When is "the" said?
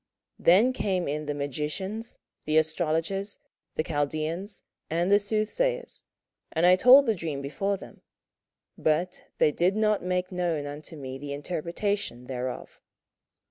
1.27-1.33, 2.45-2.57, 3.75-3.83, 5.11-5.19, 7.05-7.13, 11.19-11.33